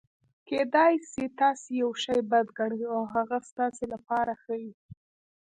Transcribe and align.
کېدای 0.47 0.95
سي 1.11 1.25
تاسي 1.39 1.71
یوشي 1.81 2.19
بد 2.31 2.47
ګڼى 2.57 2.83
او 2.95 3.01
هغه 3.13 3.37
ستاسي 3.49 3.85
له 3.91 3.97
پاره 4.07 4.35
ښه 4.43 4.55
يي. 4.63 4.73